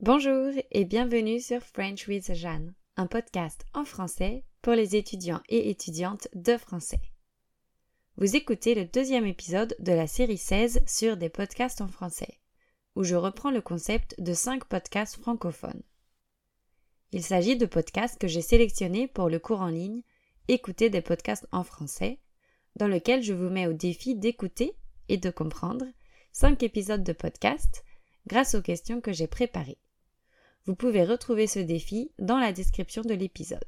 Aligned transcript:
Bonjour 0.00 0.52
et 0.70 0.84
bienvenue 0.84 1.40
sur 1.40 1.60
French 1.60 2.06
with 2.06 2.32
Jeanne, 2.32 2.72
un 2.96 3.08
podcast 3.08 3.66
en 3.74 3.84
français 3.84 4.44
pour 4.62 4.74
les 4.74 4.94
étudiants 4.94 5.42
et 5.48 5.70
étudiantes 5.70 6.28
de 6.34 6.56
français. 6.56 7.00
Vous 8.16 8.36
écoutez 8.36 8.76
le 8.76 8.84
deuxième 8.84 9.26
épisode 9.26 9.74
de 9.80 9.90
la 9.90 10.06
série 10.06 10.38
16 10.38 10.84
sur 10.86 11.16
des 11.16 11.28
podcasts 11.28 11.80
en 11.80 11.88
français, 11.88 12.38
où 12.94 13.02
je 13.02 13.16
reprends 13.16 13.50
le 13.50 13.60
concept 13.60 14.14
de 14.20 14.34
5 14.34 14.66
podcasts 14.66 15.16
francophones. 15.16 15.82
Il 17.10 17.24
s'agit 17.24 17.56
de 17.56 17.66
podcasts 17.66 18.20
que 18.20 18.28
j'ai 18.28 18.40
sélectionnés 18.40 19.08
pour 19.08 19.28
le 19.28 19.40
cours 19.40 19.62
en 19.62 19.66
ligne 19.66 20.02
Écouter 20.46 20.90
des 20.90 21.02
podcasts 21.02 21.48
en 21.50 21.64
français, 21.64 22.20
dans 22.76 22.86
lequel 22.86 23.20
je 23.24 23.34
vous 23.34 23.50
mets 23.50 23.66
au 23.66 23.72
défi 23.72 24.14
d'écouter 24.14 24.76
et 25.08 25.16
de 25.16 25.30
comprendre 25.30 25.86
5 26.34 26.62
épisodes 26.62 27.02
de 27.02 27.12
podcast 27.12 27.84
grâce 28.28 28.54
aux 28.54 28.62
questions 28.62 29.00
que 29.00 29.12
j'ai 29.12 29.26
préparées. 29.26 29.78
Vous 30.68 30.76
pouvez 30.76 31.02
retrouver 31.02 31.46
ce 31.46 31.60
défi 31.60 32.12
dans 32.18 32.36
la 32.36 32.52
description 32.52 33.00
de 33.00 33.14
l'épisode. 33.14 33.64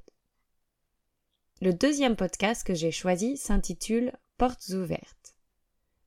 Le 1.62 1.72
deuxième 1.72 2.14
podcast 2.14 2.62
que 2.62 2.74
j'ai 2.74 2.90
choisi 2.90 3.38
s'intitule 3.38 4.12
Portes 4.36 4.68
ouvertes. 4.74 5.34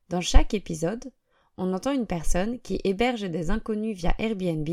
Dans 0.08 0.20
chaque 0.20 0.54
épisode, 0.54 1.10
on 1.56 1.72
entend 1.72 1.90
une 1.90 2.06
personne 2.06 2.60
qui 2.60 2.80
héberge 2.84 3.28
des 3.28 3.50
inconnus 3.50 3.96
via 3.96 4.14
Airbnb 4.20 4.68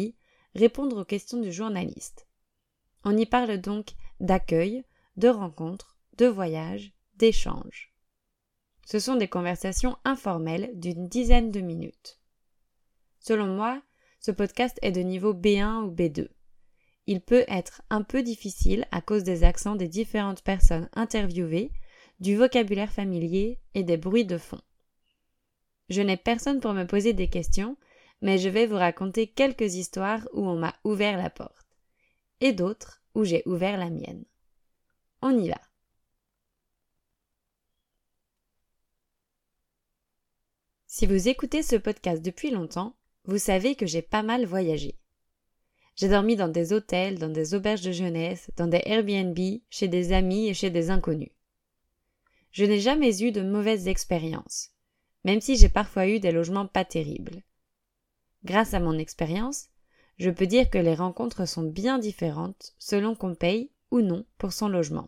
répondre 0.53 1.02
aux 1.02 1.05
questions 1.05 1.41
du 1.41 1.52
journaliste. 1.52 2.27
On 3.03 3.17
y 3.17 3.25
parle 3.25 3.58
donc 3.58 3.94
d'accueil, 4.19 4.83
de 5.17 5.27
rencontres, 5.27 5.97
de 6.19 6.27
voyages, 6.27 6.94
d'échanges. 7.16 7.95
Ce 8.85 8.99
sont 8.99 9.16
des 9.16 9.27
conversations 9.27 9.97
informelles 10.05 10.69
d'une 10.75 11.08
dizaine 11.08 11.49
de 11.49 11.61
minutes. 11.61 12.19
Selon 13.19 13.47
moi, 13.47 13.81
ce 14.21 14.30
podcast 14.30 14.77
est 14.84 14.91
de 14.91 15.02
niveau 15.02 15.34
B1 15.34 15.83
ou 15.83 15.91
B2. 15.91 16.30
Il 17.08 17.22
peut 17.22 17.44
être 17.47 17.81
un 17.89 18.03
peu 18.03 18.22
difficile 18.22 18.86
à 18.91 19.02
cause 19.02 19.23
des 19.23 19.44
accents 19.44 19.75
des 19.75 19.88
différentes 19.88 20.44
personnes 20.44 20.89
interviewées, 20.94 21.72
du 22.19 22.36
vocabulaire 22.36 22.92
familier 22.92 23.59
et 23.73 23.83
des 23.83 23.97
bruits 23.97 24.25
de 24.25 24.38
fond. 24.38 24.61
Je 25.89 26.03
n'ai 26.03 26.17
personne 26.17 26.59
pour 26.59 26.73
me 26.73 26.86
poser 26.86 27.14
des 27.14 27.30
questions, 27.30 27.77
mais 28.22 28.38
je 28.38 28.47
vais 28.47 28.67
vous 28.67 28.75
raconter 28.75 29.25
quelques 29.25 29.73
histoires 29.73 30.27
où 30.33 30.47
on 30.47 30.55
m'a 30.55 30.75
ouvert 30.83 31.17
la 31.17 31.31
porte, 31.31 31.75
et 32.42 32.53
d'autres 32.53 33.02
où 33.16 33.23
j'ai 33.23 33.42
ouvert 33.47 33.77
la 33.77 33.89
mienne. 33.89 34.23
On 35.23 35.36
y 35.36 35.49
va. 35.49 35.59
Si 40.86 41.08
vous 41.08 41.27
écoutez 41.27 41.64
ce 41.64 41.75
podcast 41.75 42.22
depuis 42.22 42.52
longtemps, 42.52 42.95
vous 43.31 43.37
savez 43.37 43.75
que 43.75 43.85
j'ai 43.85 44.01
pas 44.01 44.23
mal 44.23 44.45
voyagé. 44.45 44.99
J'ai 45.95 46.09
dormi 46.09 46.35
dans 46.35 46.49
des 46.49 46.73
hôtels, 46.73 47.17
dans 47.17 47.29
des 47.29 47.53
auberges 47.53 47.79
de 47.79 47.93
jeunesse, 47.93 48.51
dans 48.57 48.67
des 48.67 48.81
Airbnb, 48.83 49.39
chez 49.69 49.87
des 49.87 50.11
amis 50.11 50.49
et 50.49 50.53
chez 50.53 50.69
des 50.69 50.89
inconnus. 50.89 51.31
Je 52.52 52.65
n'ai 52.65 52.81
jamais 52.81 53.23
eu 53.23 53.31
de 53.31 53.41
mauvaises 53.41 53.87
expériences, 53.87 54.71
même 55.23 55.39
si 55.39 55.55
j'ai 55.55 55.69
parfois 55.69 56.09
eu 56.09 56.19
des 56.19 56.33
logements 56.33 56.67
pas 56.67 56.83
terribles. 56.83 57.41
Grâce 58.43 58.73
à 58.73 58.81
mon 58.81 58.97
expérience, 58.97 59.69
je 60.17 60.29
peux 60.29 60.45
dire 60.45 60.69
que 60.69 60.77
les 60.77 60.95
rencontres 60.95 61.47
sont 61.47 61.63
bien 61.63 61.99
différentes 61.99 62.73
selon 62.79 63.15
qu'on 63.15 63.33
paye 63.33 63.71
ou 63.91 64.02
non 64.02 64.25
pour 64.39 64.52
son 64.52 64.67
logement. 64.67 65.07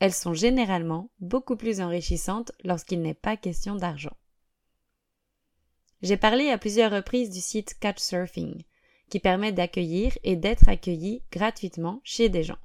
Elles 0.00 0.12
sont 0.12 0.34
généralement 0.34 1.08
beaucoup 1.20 1.54
plus 1.54 1.80
enrichissantes 1.80 2.50
lorsqu'il 2.64 3.00
n'est 3.00 3.14
pas 3.14 3.36
question 3.36 3.76
d'argent. 3.76 4.16
J'ai 6.02 6.16
parlé 6.16 6.50
à 6.50 6.58
plusieurs 6.58 6.90
reprises 6.90 7.30
du 7.30 7.40
site 7.40 7.78
Couchsurfing, 7.80 8.64
qui 9.08 9.20
permet 9.20 9.52
d'accueillir 9.52 10.18
et 10.24 10.34
d'être 10.34 10.68
accueilli 10.68 11.22
gratuitement 11.30 12.00
chez 12.02 12.28
des 12.28 12.42
gens. 12.42 12.58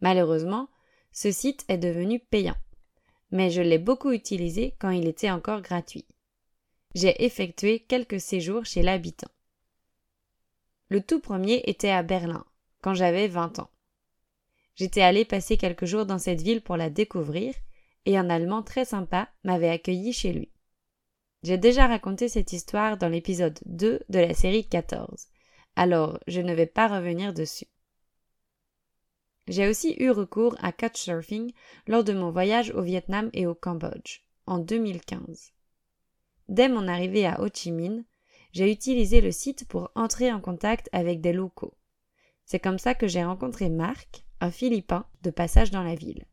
Malheureusement, 0.00 0.68
ce 1.12 1.32
site 1.32 1.64
est 1.68 1.78
devenu 1.78 2.20
payant, 2.20 2.56
mais 3.32 3.50
je 3.50 3.62
l'ai 3.62 3.78
beaucoup 3.78 4.12
utilisé 4.12 4.76
quand 4.78 4.90
il 4.90 5.08
était 5.08 5.30
encore 5.30 5.60
gratuit. 5.60 6.06
J'ai 6.94 7.24
effectué 7.24 7.80
quelques 7.80 8.20
séjours 8.20 8.64
chez 8.64 8.82
l'habitant. 8.82 9.30
Le 10.88 11.00
tout 11.00 11.20
premier 11.20 11.62
était 11.66 11.90
à 11.90 12.02
Berlin, 12.02 12.44
quand 12.80 12.94
j'avais 12.94 13.28
20 13.28 13.58
ans. 13.58 13.70
J'étais 14.76 15.02
allé 15.02 15.24
passer 15.24 15.56
quelques 15.56 15.84
jours 15.84 16.06
dans 16.06 16.18
cette 16.18 16.42
ville 16.42 16.62
pour 16.62 16.76
la 16.76 16.90
découvrir, 16.90 17.54
et 18.06 18.16
un 18.16 18.30
Allemand 18.30 18.62
très 18.62 18.84
sympa 18.84 19.28
m'avait 19.44 19.68
accueilli 19.68 20.12
chez 20.12 20.32
lui. 20.32 20.50
J'ai 21.42 21.56
déjà 21.56 21.86
raconté 21.86 22.28
cette 22.28 22.52
histoire 22.52 22.98
dans 22.98 23.08
l'épisode 23.08 23.58
2 23.64 24.00
de 24.10 24.18
la 24.18 24.34
série 24.34 24.68
14, 24.68 25.28
alors 25.74 26.20
je 26.26 26.42
ne 26.42 26.52
vais 26.52 26.66
pas 26.66 26.86
revenir 26.86 27.32
dessus. 27.32 27.66
J'ai 29.48 29.66
aussi 29.66 29.96
eu 29.98 30.10
recours 30.10 30.54
à 30.60 30.70
Couchsurfing 30.70 31.50
lors 31.86 32.04
de 32.04 32.12
mon 32.12 32.30
voyage 32.30 32.72
au 32.72 32.82
Vietnam 32.82 33.30
et 33.32 33.46
au 33.46 33.54
Cambodge, 33.54 34.20
en 34.44 34.58
2015. 34.58 35.54
Dès 36.50 36.68
mon 36.68 36.86
arrivée 36.86 37.26
à 37.26 37.40
Ho 37.40 37.48
Chi 37.52 37.72
Minh, 37.72 38.04
j'ai 38.52 38.70
utilisé 38.70 39.22
le 39.22 39.32
site 39.32 39.66
pour 39.66 39.90
entrer 39.94 40.30
en 40.30 40.42
contact 40.42 40.90
avec 40.92 41.22
des 41.22 41.32
locaux. 41.32 41.74
C'est 42.44 42.60
comme 42.60 42.78
ça 42.78 42.94
que 42.94 43.08
j'ai 43.08 43.24
rencontré 43.24 43.70
Marc, 43.70 44.26
un 44.42 44.50
Philippin 44.50 45.06
de 45.22 45.30
passage 45.30 45.70
dans 45.70 45.84
la 45.84 45.94
ville. 45.94 46.26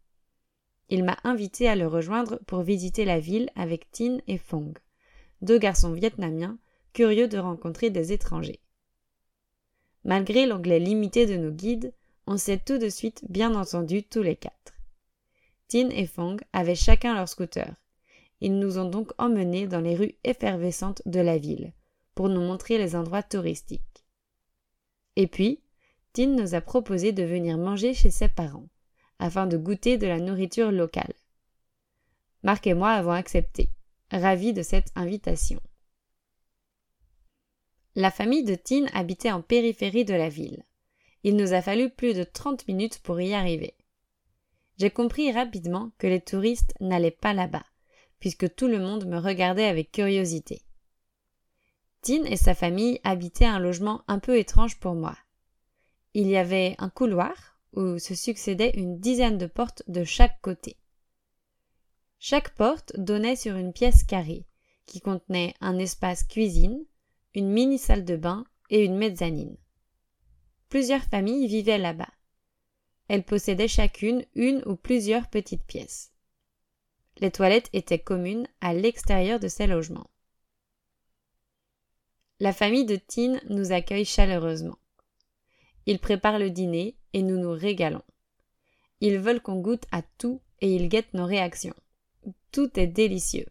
Il 0.89 1.05
m'a 1.05 1.17
invité 1.23 1.69
à 1.69 1.77
le 1.77 1.87
rejoindre 1.87 2.41
pour 2.45 2.61
visiter 2.61 3.05
la 3.05 3.21
ville 3.21 3.49
avec 3.55 3.89
Tin 3.91 4.17
et 4.27 4.37
Fong 4.37 4.73
deux 5.41 5.59
garçons 5.59 5.93
vietnamiens, 5.93 6.57
curieux 6.93 7.27
de 7.27 7.37
rencontrer 7.37 7.89
des 7.89 8.11
étrangers. 8.11 8.59
Malgré 10.03 10.45
l'anglais 10.45 10.79
limité 10.79 11.25
de 11.25 11.35
nos 11.35 11.51
guides, 11.51 11.93
on 12.25 12.37
s'est 12.37 12.59
tout 12.59 12.77
de 12.77 12.89
suite 12.89 13.23
bien 13.29 13.55
entendu 13.55 14.03
tous 14.03 14.21
les 14.21 14.35
quatre. 14.35 14.73
Tin 15.67 15.89
et 15.89 16.07
Fong 16.07 16.37
avaient 16.53 16.75
chacun 16.75 17.13
leur 17.13 17.27
scooter. 17.27 17.73
Ils 18.39 18.57
nous 18.57 18.77
ont 18.79 18.89
donc 18.89 19.11
emmenés 19.17 19.67
dans 19.67 19.81
les 19.81 19.95
rues 19.95 20.15
effervescentes 20.23 21.01
de 21.05 21.19
la 21.19 21.37
ville, 21.37 21.73
pour 22.15 22.29
nous 22.29 22.41
montrer 22.41 22.77
les 22.77 22.95
endroits 22.95 23.23
touristiques. 23.23 24.05
Et 25.15 25.27
puis, 25.27 25.61
Tin 26.13 26.27
nous 26.27 26.55
a 26.55 26.61
proposé 26.61 27.11
de 27.11 27.23
venir 27.23 27.57
manger 27.57 27.93
chez 27.93 28.11
ses 28.11 28.29
parents, 28.29 28.67
afin 29.19 29.45
de 29.45 29.57
goûter 29.57 29.97
de 29.97 30.07
la 30.07 30.19
nourriture 30.19 30.71
locale. 30.71 31.13
Marc 32.43 32.65
et 32.67 32.73
moi 32.73 32.91
avons 32.91 33.11
accepté 33.11 33.69
ravi 34.11 34.53
de 34.53 34.61
cette 34.61 34.91
invitation. 34.95 35.61
La 37.95 38.11
famille 38.11 38.43
de 38.43 38.55
Tin 38.55 38.85
habitait 38.93 39.31
en 39.31 39.41
périphérie 39.41 40.05
de 40.05 40.13
la 40.13 40.29
ville. 40.29 40.63
Il 41.23 41.35
nous 41.35 41.53
a 41.53 41.61
fallu 41.61 41.89
plus 41.89 42.13
de 42.13 42.23
trente 42.23 42.67
minutes 42.67 42.99
pour 42.99 43.19
y 43.19 43.33
arriver. 43.33 43.75
J'ai 44.77 44.91
compris 44.91 45.31
rapidement 45.31 45.91
que 45.97 46.05
les 46.05 46.21
touristes 46.21 46.73
n'allaient 46.79 47.09
pas 47.09 47.33
là-bas, 47.33 47.65
puisque 48.19 48.53
tout 48.55 48.67
le 48.67 48.79
monde 48.79 49.07
me 49.07 49.17
regardait 49.17 49.65
avec 49.65 49.91
curiosité. 49.91 50.61
Tin 52.01 52.23
et 52.25 52.37
sa 52.37 52.53
famille 52.53 52.99
habitaient 53.03 53.45
un 53.45 53.59
logement 53.59 54.03
un 54.07 54.19
peu 54.19 54.37
étrange 54.37 54.79
pour 54.79 54.93
moi. 54.93 55.17
Il 56.13 56.27
y 56.27 56.37
avait 56.37 56.75
un 56.77 56.89
couloir 56.89 57.57
où 57.73 57.97
se 57.97 58.15
succédaient 58.15 58.71
une 58.75 58.99
dizaine 58.99 59.37
de 59.37 59.47
portes 59.47 59.83
de 59.87 60.03
chaque 60.03 60.39
côté. 60.41 60.77
Chaque 62.19 62.55
porte 62.55 62.93
donnait 62.97 63.35
sur 63.35 63.55
une 63.55 63.73
pièce 63.73 64.03
carrée, 64.03 64.45
qui 64.85 65.01
contenait 65.01 65.53
un 65.61 65.77
espace 65.77 66.23
cuisine, 66.23 66.83
une 67.35 67.49
mini 67.49 67.77
salle 67.77 68.05
de 68.05 68.15
bain 68.15 68.45
et 68.69 68.83
une 68.83 68.97
mezzanine. 68.97 69.55
Plusieurs 70.69 71.03
familles 71.03 71.47
vivaient 71.47 71.77
là-bas. 71.77 72.11
Elles 73.07 73.23
possédaient 73.23 73.67
chacune 73.67 74.25
une 74.33 74.63
ou 74.65 74.75
plusieurs 74.75 75.29
petites 75.29 75.63
pièces. 75.63 76.11
Les 77.19 77.31
toilettes 77.31 77.69
étaient 77.73 77.99
communes 77.99 78.47
à 78.61 78.73
l'extérieur 78.73 79.39
de 79.39 79.47
ces 79.47 79.67
logements. 79.67 80.09
La 82.39 82.53
famille 82.53 82.85
de 82.85 82.97
Tin 82.97 83.39
nous 83.49 83.71
accueille 83.71 84.05
chaleureusement. 84.05 84.77
Ils 85.85 85.99
préparent 85.99 86.39
le 86.39 86.49
dîner 86.49 86.97
et 87.13 87.21
nous 87.21 87.37
nous 87.37 87.51
régalons. 87.51 88.03
Ils 89.01 89.19
veulent 89.19 89.41
qu'on 89.41 89.61
goûte 89.61 89.85
à 89.91 90.01
tout 90.01 90.41
et 90.59 90.75
ils 90.75 90.89
guettent 90.89 91.13
nos 91.13 91.25
réactions 91.25 91.75
tout 92.51 92.79
est 92.79 92.87
délicieux. 92.87 93.47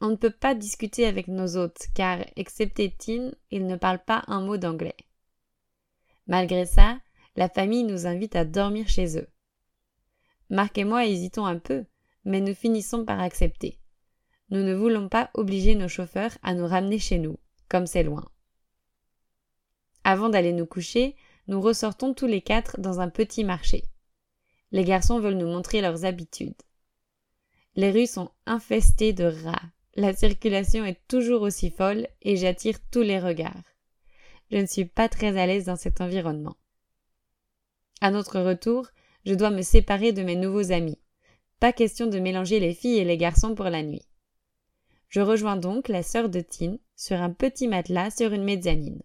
On 0.00 0.10
ne 0.10 0.16
peut 0.16 0.30
pas 0.30 0.54
discuter 0.54 1.06
avec 1.06 1.28
nos 1.28 1.56
hôtes, 1.56 1.88
car, 1.94 2.24
excepté 2.36 2.94
Tin, 2.96 3.32
ils 3.50 3.66
ne 3.66 3.76
parlent 3.76 4.04
pas 4.04 4.22
un 4.28 4.40
mot 4.40 4.56
d'anglais. 4.56 4.96
Malgré 6.26 6.66
ça, 6.66 6.98
la 7.36 7.48
famille 7.48 7.84
nous 7.84 8.06
invite 8.06 8.36
à 8.36 8.44
dormir 8.44 8.88
chez 8.88 9.18
eux. 9.18 9.28
Marc 10.50 10.78
et 10.78 10.84
moi 10.84 11.06
hésitons 11.06 11.46
un 11.46 11.58
peu, 11.58 11.84
mais 12.24 12.40
nous 12.40 12.54
finissons 12.54 13.04
par 13.04 13.20
accepter. 13.20 13.78
Nous 14.50 14.62
ne 14.62 14.74
voulons 14.74 15.08
pas 15.08 15.30
obliger 15.34 15.74
nos 15.74 15.88
chauffeurs 15.88 16.36
à 16.42 16.54
nous 16.54 16.66
ramener 16.66 16.98
chez 16.98 17.18
nous, 17.18 17.38
comme 17.68 17.86
c'est 17.86 18.02
loin. 18.02 18.24
Avant 20.04 20.28
d'aller 20.28 20.52
nous 20.52 20.66
coucher, 20.66 21.16
nous 21.48 21.60
ressortons 21.60 22.14
tous 22.14 22.26
les 22.26 22.40
quatre 22.40 22.80
dans 22.80 23.00
un 23.00 23.08
petit 23.08 23.44
marché. 23.44 23.84
Les 24.70 24.84
garçons 24.84 25.18
veulent 25.18 25.36
nous 25.36 25.48
montrer 25.48 25.80
leurs 25.80 26.04
habitudes. 26.04 26.54
Les 27.78 27.92
rues 27.92 28.08
sont 28.08 28.32
infestées 28.44 29.12
de 29.12 29.22
rats. 29.22 29.62
La 29.94 30.12
circulation 30.12 30.84
est 30.84 30.98
toujours 31.06 31.42
aussi 31.42 31.70
folle 31.70 32.08
et 32.22 32.36
j'attire 32.36 32.76
tous 32.90 33.02
les 33.02 33.20
regards. 33.20 33.62
je 34.50 34.56
ne 34.56 34.66
suis 34.66 34.84
pas 34.84 35.08
très 35.08 35.38
à 35.38 35.46
l'aise 35.46 35.66
dans 35.66 35.76
cet 35.76 36.00
environnement. 36.00 36.56
À 38.00 38.10
notre 38.10 38.40
retour, 38.40 38.88
je 39.24 39.32
dois 39.34 39.50
me 39.50 39.62
séparer 39.62 40.10
de 40.10 40.24
mes 40.24 40.34
nouveaux 40.34 40.72
amis. 40.72 40.98
Pas 41.60 41.72
question 41.72 42.08
de 42.08 42.18
mélanger 42.18 42.58
les 42.58 42.74
filles 42.74 42.98
et 42.98 43.04
les 43.04 43.16
garçons 43.16 43.54
pour 43.54 43.66
la 43.66 43.84
nuit. 43.84 44.08
Je 45.08 45.20
rejoins 45.20 45.56
donc 45.56 45.86
la 45.86 46.02
sœur 46.02 46.28
de 46.28 46.40
Tin 46.40 46.78
sur 46.96 47.22
un 47.22 47.30
petit 47.30 47.68
matelas 47.68 48.10
sur 48.10 48.32
une 48.32 48.42
mezzanine. 48.42 49.02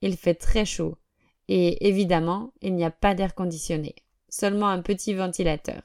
Il 0.00 0.16
fait 0.16 0.34
très 0.34 0.64
chaud, 0.64 0.96
et 1.48 1.86
évidemment, 1.86 2.54
il 2.62 2.74
n'y 2.74 2.86
a 2.86 2.90
pas 2.90 3.14
d'air 3.14 3.34
conditionné, 3.34 3.94
seulement 4.30 4.68
un 4.68 4.80
petit 4.80 5.12
ventilateur. 5.12 5.82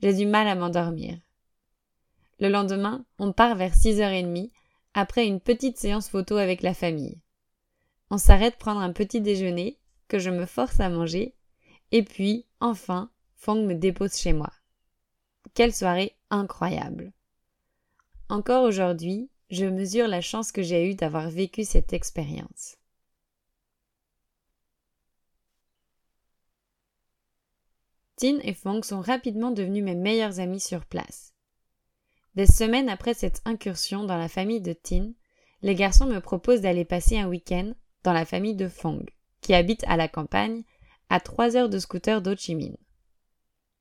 J'ai 0.00 0.12
du 0.12 0.26
mal 0.26 0.46
à 0.46 0.54
m'endormir. 0.54 1.18
Le 2.38 2.48
lendemain, 2.48 3.04
on 3.18 3.32
part 3.32 3.56
vers 3.56 3.74
6h30 3.74 4.50
après 4.94 5.26
une 5.26 5.40
petite 5.40 5.78
séance 5.78 6.08
photo 6.08 6.36
avec 6.36 6.62
la 6.62 6.74
famille. 6.74 7.20
On 8.10 8.18
s'arrête 8.18 8.56
prendre 8.56 8.80
un 8.80 8.92
petit 8.92 9.20
déjeuner 9.20 9.78
que 10.08 10.18
je 10.18 10.30
me 10.30 10.46
force 10.46 10.80
à 10.80 10.88
manger 10.88 11.34
et 11.92 12.02
puis, 12.02 12.46
enfin, 12.60 13.10
Fong 13.36 13.66
me 13.66 13.74
dépose 13.74 14.16
chez 14.16 14.32
moi. 14.32 14.50
Quelle 15.54 15.74
soirée 15.74 16.16
incroyable. 16.30 17.12
Encore 18.28 18.64
aujourd'hui, 18.64 19.30
je 19.50 19.66
mesure 19.66 20.08
la 20.08 20.20
chance 20.20 20.52
que 20.52 20.62
j'ai 20.62 20.90
eue 20.90 20.94
d'avoir 20.94 21.30
vécu 21.30 21.64
cette 21.64 21.92
expérience. 21.92 22.76
Tin 28.16 28.38
et 28.42 28.54
Fong 28.54 28.82
sont 28.82 29.00
rapidement 29.00 29.50
devenus 29.50 29.84
mes 29.84 29.94
meilleurs 29.94 30.40
amis 30.40 30.60
sur 30.60 30.86
place. 30.86 31.34
Des 32.34 32.46
semaines 32.46 32.88
après 32.88 33.14
cette 33.14 33.42
incursion 33.44 34.04
dans 34.04 34.16
la 34.16 34.28
famille 34.28 34.62
de 34.62 34.72
Tin, 34.72 35.12
les 35.62 35.74
garçons 35.74 36.06
me 36.06 36.20
proposent 36.20 36.62
d'aller 36.62 36.84
passer 36.84 37.18
un 37.18 37.28
week-end 37.28 37.72
dans 38.04 38.14
la 38.14 38.24
famille 38.24 38.54
de 38.54 38.68
Fong, 38.68 39.04
qui 39.42 39.52
habite 39.52 39.84
à 39.84 39.96
la 39.96 40.08
campagne, 40.08 40.62
à 41.10 41.20
trois 41.20 41.56
heures 41.56 41.68
de 41.68 41.78
scooter 41.78 42.22
d'Ho 42.22 42.34
Chi 42.36 42.54
Minh. 42.54 42.76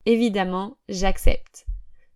Évidemment, 0.06 0.78
j'accepte, 0.90 1.66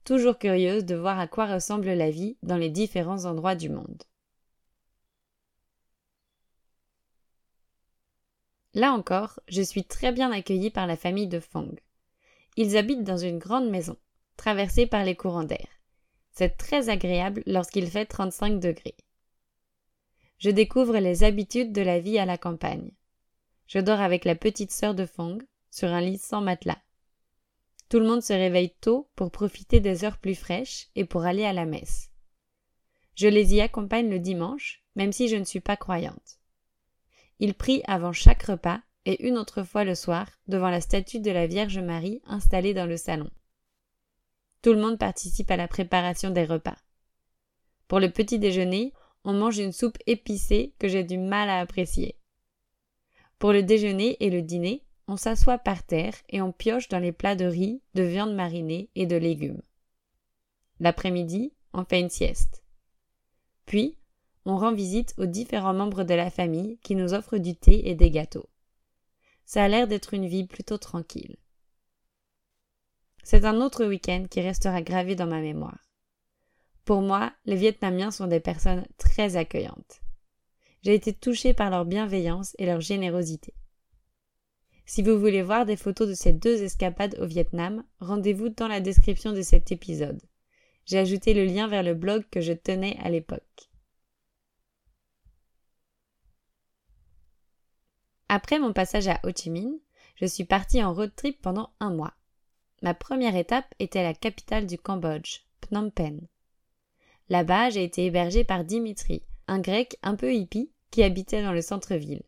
toujours 0.03 0.37
curieuse 0.37 0.85
de 0.85 0.95
voir 0.95 1.19
à 1.19 1.27
quoi 1.27 1.45
ressemble 1.45 1.87
la 1.87 2.11
vie 2.11 2.37
dans 2.43 2.57
les 2.57 2.69
différents 2.69 3.25
endroits 3.25 3.55
du 3.55 3.69
monde. 3.69 4.03
Là 8.73 8.91
encore, 8.91 9.39
je 9.47 9.61
suis 9.61 9.83
très 9.83 10.11
bien 10.11 10.31
accueillie 10.31 10.69
par 10.69 10.85
la 10.85 10.95
famille 10.95 11.27
de 11.27 11.39
Fong. 11.39 11.79
Ils 12.61 12.75
habitent 12.75 13.05
dans 13.05 13.17
une 13.17 13.39
grande 13.39 13.69
maison, 13.69 13.95
traversée 14.35 14.85
par 14.85 15.05
les 15.05 15.15
courants 15.15 15.45
d'air. 15.45 15.65
C'est 16.33 16.57
très 16.57 16.89
agréable 16.89 17.41
lorsqu'il 17.45 17.87
fait 17.87 18.05
35 18.05 18.59
degrés. 18.59 18.97
Je 20.39 20.49
découvre 20.49 20.97
les 20.97 21.23
habitudes 21.23 21.71
de 21.71 21.81
la 21.81 22.01
vie 22.01 22.19
à 22.19 22.25
la 22.25 22.37
campagne. 22.37 22.91
Je 23.67 23.79
dors 23.79 24.01
avec 24.01 24.25
la 24.25 24.35
petite 24.35 24.73
sœur 24.73 24.93
de 24.93 25.05
Fong 25.05 25.37
sur 25.71 25.87
un 25.87 26.01
lit 26.01 26.17
sans 26.17 26.41
matelas. 26.41 26.81
Tout 27.87 28.01
le 28.01 28.07
monde 28.07 28.23
se 28.23 28.33
réveille 28.33 28.75
tôt 28.81 29.09
pour 29.15 29.31
profiter 29.31 29.79
des 29.79 30.03
heures 30.03 30.17
plus 30.17 30.35
fraîches 30.35 30.89
et 30.97 31.05
pour 31.05 31.23
aller 31.23 31.45
à 31.45 31.53
la 31.53 31.65
messe. 31.65 32.09
Je 33.15 33.29
les 33.29 33.55
y 33.55 33.61
accompagne 33.61 34.09
le 34.09 34.19
dimanche, 34.19 34.83
même 34.97 35.13
si 35.13 35.29
je 35.29 35.37
ne 35.37 35.45
suis 35.45 35.61
pas 35.61 35.77
croyante. 35.77 36.41
Ils 37.39 37.53
prient 37.53 37.83
avant 37.87 38.11
chaque 38.11 38.43
repas 38.43 38.81
et 39.05 39.27
une 39.27 39.37
autre 39.37 39.63
fois 39.63 39.83
le 39.83 39.95
soir 39.95 40.27
devant 40.47 40.69
la 40.69 40.81
statue 40.81 41.19
de 41.19 41.31
la 41.31 41.47
Vierge 41.47 41.79
Marie 41.79 42.21
installée 42.25 42.73
dans 42.73 42.85
le 42.85 42.97
salon. 42.97 43.29
Tout 44.61 44.73
le 44.73 44.81
monde 44.81 44.99
participe 44.99 45.51
à 45.51 45.57
la 45.57 45.67
préparation 45.67 46.31
des 46.31 46.45
repas. 46.45 46.77
Pour 47.87 47.99
le 47.99 48.11
petit 48.11 48.39
déjeuner, 48.39 48.93
on 49.23 49.33
mange 49.33 49.57
une 49.57 49.71
soupe 49.71 49.97
épicée 50.05 50.73
que 50.79 50.87
j'ai 50.87 51.03
du 51.03 51.17
mal 51.17 51.49
à 51.49 51.59
apprécier. 51.59 52.15
Pour 53.39 53.53
le 53.53 53.63
déjeuner 53.63 54.17
et 54.19 54.29
le 54.29 54.41
dîner, 54.41 54.83
on 55.07 55.17
s'assoit 55.17 55.57
par 55.57 55.83
terre 55.83 56.13
et 56.29 56.41
on 56.41 56.51
pioche 56.51 56.89
dans 56.89 56.99
les 56.99 57.11
plats 57.11 57.35
de 57.35 57.45
riz, 57.45 57.81
de 57.95 58.03
viande 58.03 58.35
marinée 58.35 58.89
et 58.95 59.05
de 59.05 59.15
légumes. 59.15 59.61
L'après-midi, 60.79 61.53
on 61.73 61.83
fait 61.83 61.99
une 61.99 62.09
sieste. 62.09 62.63
Puis, 63.65 63.97
on 64.45 64.57
rend 64.57 64.73
visite 64.73 65.13
aux 65.17 65.25
différents 65.25 65.73
membres 65.73 66.03
de 66.03 66.13
la 66.13 66.29
famille 66.29 66.77
qui 66.83 66.95
nous 66.95 67.13
offrent 67.13 67.37
du 67.37 67.55
thé 67.55 67.89
et 67.89 67.95
des 67.95 68.11
gâteaux. 68.11 68.49
Ça 69.49 69.63
a 69.63 69.67
l'air 69.67 69.87
d'être 69.87 70.13
une 70.13 70.27
vie 70.27 70.45
plutôt 70.45 70.77
tranquille. 70.77 71.35
C'est 73.23 73.45
un 73.45 73.59
autre 73.61 73.83
week-end 73.83 74.27
qui 74.29 74.41
restera 74.41 74.83
gravé 74.83 75.15
dans 75.15 75.25
ma 75.25 75.41
mémoire. 75.41 75.89
Pour 76.85 77.01
moi, 77.01 77.33
les 77.45 77.55
Vietnamiens 77.55 78.11
sont 78.11 78.27
des 78.27 78.41
personnes 78.41 78.85
très 78.99 79.37
accueillantes. 79.37 80.01
J'ai 80.83 80.93
été 80.93 81.13
touchée 81.13 81.55
par 81.55 81.71
leur 81.71 81.85
bienveillance 81.85 82.55
et 82.59 82.67
leur 82.67 82.79
générosité. 82.79 83.55
Si 84.85 85.01
vous 85.01 85.19
voulez 85.19 85.41
voir 85.41 85.65
des 85.65 85.77
photos 85.77 86.07
de 86.07 86.13
ces 86.13 86.31
deux 86.31 86.61
escapades 86.61 87.17
au 87.19 87.25
Vietnam, 87.25 87.83
rendez-vous 87.99 88.49
dans 88.49 88.67
la 88.67 88.81
description 88.81 89.33
de 89.33 89.41
cet 89.41 89.71
épisode. 89.71 90.21
J'ai 90.85 90.99
ajouté 90.99 91.33
le 91.33 91.45
lien 91.45 91.67
vers 91.67 91.81
le 91.81 91.95
blog 91.95 92.23
que 92.29 92.39
je 92.39 92.53
tenais 92.53 92.99
à 93.01 93.09
l'époque. 93.09 93.68
Après 98.31 98.59
mon 98.59 98.73
passage 98.73 99.07
à 99.07 99.19
Ho 99.23 99.31
Chi 99.35 99.49
Minh, 99.49 99.79
je 100.15 100.27
suis 100.27 100.43
partie 100.43 100.83
en 100.83 100.93
road 100.93 101.11
trip 101.15 101.41
pendant 101.41 101.71
un 101.79 101.89
mois. 101.89 102.13
Ma 102.83 102.93
première 102.93 103.35
étape 103.35 103.73
était 103.79 104.03
la 104.03 104.13
capitale 104.13 104.67
du 104.67 104.77
Cambodge, 104.77 105.39
Phnom 105.61 105.89
Penh. 105.89 106.27
Là-bas, 107.29 107.71
j'ai 107.71 107.83
été 107.83 108.05
hébergée 108.05 108.43
par 108.43 108.63
Dimitri, 108.63 109.23
un 109.47 109.59
grec 109.59 109.97
un 110.03 110.15
peu 110.15 110.31
hippie 110.31 110.71
qui 110.91 111.01
habitait 111.01 111.41
dans 111.41 111.53
le 111.53 111.63
centre-ville. 111.63 112.21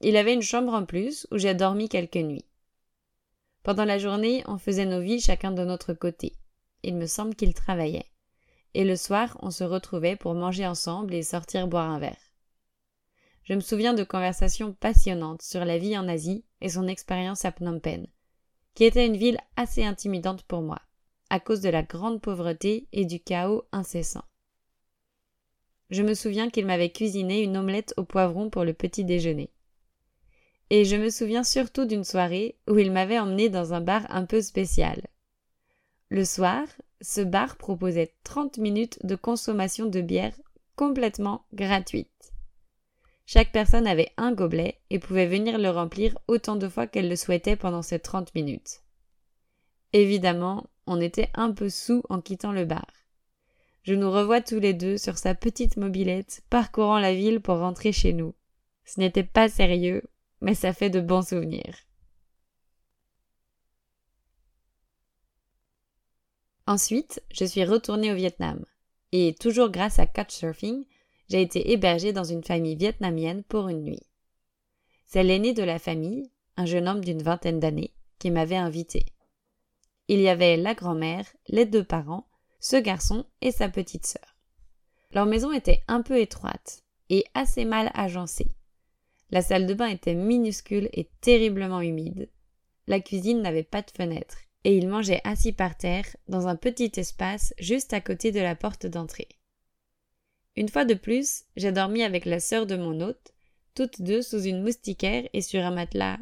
Il 0.00 0.16
avait 0.16 0.34
une 0.34 0.42
chambre 0.42 0.74
en 0.74 0.84
plus 0.84 1.28
où 1.30 1.38
j'ai 1.38 1.54
dormi 1.54 1.88
quelques 1.88 2.16
nuits. 2.16 2.46
Pendant 3.62 3.84
la 3.84 3.98
journée, 3.98 4.42
on 4.48 4.58
faisait 4.58 4.86
nos 4.86 5.00
vies 5.00 5.20
chacun 5.20 5.52
de 5.52 5.64
notre 5.64 5.92
côté. 5.92 6.34
Il 6.82 6.96
me 6.96 7.06
semble 7.06 7.36
qu'il 7.36 7.54
travaillait. 7.54 8.06
Et 8.74 8.84
le 8.84 8.96
soir, 8.96 9.38
on 9.40 9.52
se 9.52 9.62
retrouvait 9.62 10.16
pour 10.16 10.34
manger 10.34 10.66
ensemble 10.66 11.14
et 11.14 11.22
sortir 11.22 11.68
boire 11.68 11.90
un 11.90 12.00
verre 12.00 12.29
je 13.44 13.54
me 13.54 13.60
souviens 13.60 13.94
de 13.94 14.04
conversations 14.04 14.72
passionnantes 14.72 15.42
sur 15.42 15.64
la 15.64 15.78
vie 15.78 15.96
en 15.96 16.08
Asie 16.08 16.44
et 16.60 16.68
son 16.68 16.86
expérience 16.88 17.44
à 17.44 17.52
Phnom 17.52 17.80
Penh, 17.80 18.06
qui 18.74 18.84
était 18.84 19.06
une 19.06 19.16
ville 19.16 19.38
assez 19.56 19.84
intimidante 19.84 20.42
pour 20.42 20.62
moi, 20.62 20.80
à 21.30 21.40
cause 21.40 21.60
de 21.60 21.68
la 21.68 21.82
grande 21.82 22.20
pauvreté 22.20 22.86
et 22.92 23.04
du 23.04 23.20
chaos 23.20 23.64
incessant. 23.72 24.24
Je 25.90 26.02
me 26.02 26.14
souviens 26.14 26.50
qu'il 26.50 26.66
m'avait 26.66 26.92
cuisiné 26.92 27.42
une 27.42 27.56
omelette 27.56 27.94
au 27.96 28.04
poivron 28.04 28.48
pour 28.48 28.64
le 28.64 28.74
petit 28.74 29.04
déjeuner. 29.04 29.50
Et 30.70 30.84
je 30.84 30.94
me 30.94 31.10
souviens 31.10 31.42
surtout 31.42 31.84
d'une 31.84 32.04
soirée 32.04 32.56
où 32.68 32.78
il 32.78 32.92
m'avait 32.92 33.18
emmené 33.18 33.48
dans 33.48 33.74
un 33.74 33.80
bar 33.80 34.06
un 34.08 34.24
peu 34.24 34.40
spécial. 34.40 35.02
Le 36.08 36.24
soir, 36.24 36.64
ce 37.00 37.20
bar 37.22 37.56
proposait 37.56 38.14
30 38.22 38.58
minutes 38.58 39.04
de 39.04 39.16
consommation 39.16 39.86
de 39.86 40.00
bière 40.00 40.34
complètement 40.76 41.44
gratuite. 41.52 42.32
Chaque 43.32 43.52
personne 43.52 43.86
avait 43.86 44.10
un 44.16 44.32
gobelet 44.32 44.80
et 44.90 44.98
pouvait 44.98 45.28
venir 45.28 45.56
le 45.56 45.70
remplir 45.70 46.18
autant 46.26 46.56
de 46.56 46.68
fois 46.68 46.88
qu'elle 46.88 47.08
le 47.08 47.14
souhaitait 47.14 47.54
pendant 47.54 47.80
ces 47.80 48.00
trente 48.00 48.34
minutes. 48.34 48.82
Évidemment, 49.92 50.66
on 50.88 51.00
était 51.00 51.30
un 51.34 51.52
peu 51.52 51.68
sous 51.68 52.02
en 52.08 52.20
quittant 52.20 52.50
le 52.50 52.64
bar. 52.64 52.88
Je 53.84 53.94
nous 53.94 54.10
revois 54.10 54.40
tous 54.40 54.58
les 54.58 54.74
deux 54.74 54.98
sur 54.98 55.16
sa 55.16 55.36
petite 55.36 55.76
mobilette 55.76 56.42
parcourant 56.50 56.98
la 56.98 57.14
ville 57.14 57.38
pour 57.38 57.58
rentrer 57.58 57.92
chez 57.92 58.12
nous. 58.12 58.34
Ce 58.84 58.98
n'était 58.98 59.22
pas 59.22 59.48
sérieux, 59.48 60.02
mais 60.40 60.56
ça 60.56 60.72
fait 60.72 60.90
de 60.90 61.00
bons 61.00 61.28
souvenirs. 61.28 61.76
Ensuite, 66.66 67.22
je 67.30 67.44
suis 67.44 67.64
retournée 67.64 68.10
au 68.10 68.16
Vietnam. 68.16 68.64
Et 69.12 69.36
toujours 69.38 69.70
grâce 69.70 70.00
à 70.00 70.06
Couchsurfing, 70.06 70.84
j'ai 71.30 71.42
été 71.42 71.70
hébergée 71.72 72.12
dans 72.12 72.24
une 72.24 72.42
famille 72.42 72.74
vietnamienne 72.74 73.44
pour 73.44 73.68
une 73.68 73.84
nuit. 73.84 74.02
C'est 75.06 75.22
l'aîné 75.22 75.52
de 75.52 75.62
la 75.62 75.78
famille, 75.78 76.30
un 76.56 76.66
jeune 76.66 76.88
homme 76.88 77.04
d'une 77.04 77.22
vingtaine 77.22 77.60
d'années, 77.60 77.94
qui 78.18 78.30
m'avait 78.30 78.56
invité. 78.56 79.06
Il 80.08 80.20
y 80.20 80.28
avait 80.28 80.56
la 80.56 80.74
grand-mère, 80.74 81.24
les 81.48 81.66
deux 81.66 81.84
parents, 81.84 82.26
ce 82.58 82.76
garçon 82.76 83.24
et 83.40 83.52
sa 83.52 83.68
petite 83.68 84.06
sœur. 84.06 84.36
Leur 85.12 85.26
maison 85.26 85.52
était 85.52 85.82
un 85.86 86.02
peu 86.02 86.18
étroite 86.18 86.82
et 87.08 87.24
assez 87.34 87.64
mal 87.64 87.90
agencée. 87.94 88.48
La 89.30 89.42
salle 89.42 89.66
de 89.66 89.74
bain 89.74 89.86
était 89.86 90.14
minuscule 90.14 90.88
et 90.92 91.10
terriblement 91.20 91.80
humide. 91.80 92.28
La 92.88 92.98
cuisine 92.98 93.40
n'avait 93.40 93.62
pas 93.62 93.82
de 93.82 93.90
fenêtre 93.90 94.38
et 94.64 94.76
ils 94.76 94.88
mangeaient 94.88 95.22
assis 95.22 95.52
par 95.52 95.76
terre 95.76 96.06
dans 96.28 96.48
un 96.48 96.56
petit 96.56 96.90
espace 96.96 97.54
juste 97.58 97.92
à 97.92 98.00
côté 98.00 98.32
de 98.32 98.40
la 98.40 98.56
porte 98.56 98.86
d'entrée. 98.86 99.28
Une 100.56 100.68
fois 100.68 100.84
de 100.84 100.94
plus, 100.94 101.44
j'ai 101.56 101.72
dormi 101.72 102.02
avec 102.02 102.24
la 102.24 102.40
sœur 102.40 102.66
de 102.66 102.76
mon 102.76 103.00
hôte, 103.00 103.32
toutes 103.74 104.02
deux 104.02 104.22
sous 104.22 104.42
une 104.42 104.62
moustiquaire 104.62 105.28
et 105.32 105.42
sur 105.42 105.64
un 105.64 105.70
matelas 105.70 106.18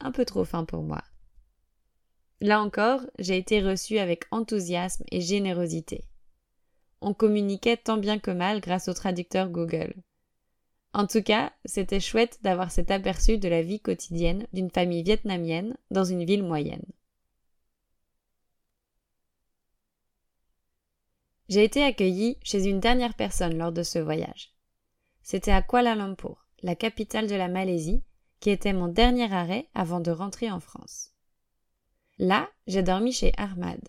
un 0.00 0.12
peu 0.12 0.24
trop 0.24 0.44
fin 0.44 0.64
pour 0.64 0.82
moi. 0.82 1.02
Là 2.40 2.62
encore, 2.62 3.02
j'ai 3.18 3.36
été 3.36 3.60
reçue 3.60 3.98
avec 3.98 4.24
enthousiasme 4.30 5.04
et 5.10 5.20
générosité. 5.20 6.04
On 7.02 7.14
communiquait 7.14 7.76
tant 7.76 7.98
bien 7.98 8.18
que 8.18 8.30
mal 8.30 8.60
grâce 8.60 8.88
au 8.88 8.94
traducteur 8.94 9.48
Google. 9.48 9.94
En 10.92 11.06
tout 11.06 11.22
cas, 11.22 11.52
c'était 11.64 12.00
chouette 12.00 12.38
d'avoir 12.42 12.70
cet 12.70 12.90
aperçu 12.90 13.38
de 13.38 13.48
la 13.48 13.62
vie 13.62 13.80
quotidienne 13.80 14.46
d'une 14.52 14.70
famille 14.70 15.02
vietnamienne 15.02 15.76
dans 15.90 16.04
une 16.04 16.24
ville 16.24 16.42
moyenne. 16.42 16.84
J'ai 21.50 21.64
été 21.64 21.82
accueillie 21.82 22.38
chez 22.44 22.68
une 22.68 22.78
dernière 22.78 23.14
personne 23.14 23.58
lors 23.58 23.72
de 23.72 23.82
ce 23.82 23.98
voyage. 23.98 24.54
C'était 25.24 25.50
à 25.50 25.62
Kuala 25.62 25.96
Lumpur, 25.96 26.46
la 26.62 26.76
capitale 26.76 27.26
de 27.26 27.34
la 27.34 27.48
Malaisie, 27.48 28.04
qui 28.38 28.50
était 28.50 28.72
mon 28.72 28.86
dernier 28.86 29.32
arrêt 29.32 29.68
avant 29.74 29.98
de 29.98 30.12
rentrer 30.12 30.48
en 30.48 30.60
France. 30.60 31.10
Là, 32.18 32.48
j'ai 32.68 32.84
dormi 32.84 33.12
chez 33.12 33.32
Ahmad, 33.36 33.80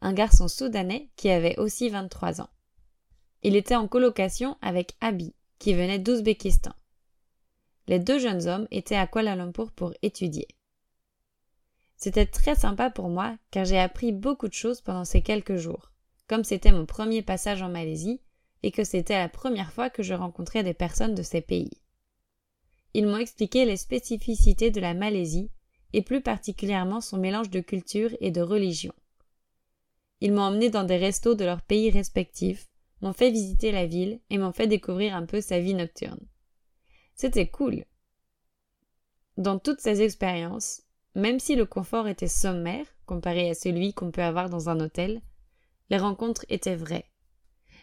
un 0.00 0.14
garçon 0.14 0.48
soudanais 0.48 1.10
qui 1.16 1.28
avait 1.28 1.58
aussi 1.58 1.90
23 1.90 2.40
ans. 2.40 2.48
Il 3.42 3.56
était 3.56 3.76
en 3.76 3.88
colocation 3.88 4.56
avec 4.62 4.96
Abi, 5.02 5.34
qui 5.58 5.74
venait 5.74 5.98
d'Ouzbékistan. 5.98 6.72
Les 7.88 7.98
deux 7.98 8.20
jeunes 8.20 8.48
hommes 8.48 8.68
étaient 8.70 8.96
à 8.96 9.06
Kuala 9.06 9.36
Lumpur 9.36 9.70
pour 9.72 9.92
étudier. 10.00 10.48
C'était 11.98 12.24
très 12.24 12.54
sympa 12.54 12.88
pour 12.88 13.10
moi 13.10 13.36
car 13.50 13.66
j'ai 13.66 13.78
appris 13.78 14.12
beaucoup 14.12 14.48
de 14.48 14.54
choses 14.54 14.80
pendant 14.80 15.04
ces 15.04 15.20
quelques 15.20 15.56
jours, 15.56 15.91
comme 16.28 16.44
c'était 16.44 16.72
mon 16.72 16.86
premier 16.86 17.22
passage 17.22 17.62
en 17.62 17.68
Malaisie 17.68 18.20
et 18.62 18.70
que 18.70 18.84
c'était 18.84 19.18
la 19.18 19.28
première 19.28 19.72
fois 19.72 19.90
que 19.90 20.02
je 20.02 20.14
rencontrais 20.14 20.62
des 20.62 20.74
personnes 20.74 21.14
de 21.14 21.22
ces 21.22 21.40
pays. 21.40 21.82
Ils 22.94 23.06
m'ont 23.06 23.16
expliqué 23.16 23.64
les 23.64 23.76
spécificités 23.76 24.70
de 24.70 24.80
la 24.80 24.94
Malaisie 24.94 25.50
et 25.92 26.02
plus 26.02 26.20
particulièrement 26.20 27.00
son 27.00 27.18
mélange 27.18 27.50
de 27.50 27.60
culture 27.60 28.10
et 28.20 28.30
de 28.30 28.40
religion. 28.40 28.94
Ils 30.20 30.32
m'ont 30.32 30.42
emmené 30.42 30.70
dans 30.70 30.84
des 30.84 30.96
restos 30.96 31.34
de 31.34 31.44
leurs 31.44 31.62
pays 31.62 31.90
respectifs, 31.90 32.68
m'ont 33.00 33.12
fait 33.12 33.30
visiter 33.30 33.72
la 33.72 33.86
ville 33.86 34.20
et 34.30 34.38
m'ont 34.38 34.52
fait 34.52 34.68
découvrir 34.68 35.16
un 35.16 35.26
peu 35.26 35.40
sa 35.40 35.58
vie 35.58 35.74
nocturne. 35.74 36.20
C'était 37.14 37.48
cool. 37.48 37.84
Dans 39.36 39.58
toutes 39.58 39.80
ces 39.80 40.02
expériences, 40.02 40.82
même 41.14 41.40
si 41.40 41.56
le 41.56 41.66
confort 41.66 42.08
était 42.08 42.28
sommaire 42.28 42.86
comparé 43.06 43.50
à 43.50 43.54
celui 43.54 43.92
qu'on 43.92 44.10
peut 44.10 44.22
avoir 44.22 44.48
dans 44.48 44.68
un 44.68 44.80
hôtel, 44.80 45.20
les 45.90 45.98
rencontres 45.98 46.44
étaient 46.48 46.76
vraies. 46.76 47.10